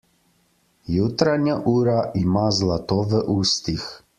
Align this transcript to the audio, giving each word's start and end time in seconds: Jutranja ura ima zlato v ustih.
Jutranja 0.93 1.57
ura 1.73 1.99
ima 2.23 2.49
zlato 2.61 3.01
v 3.13 3.25
ustih. 3.39 3.89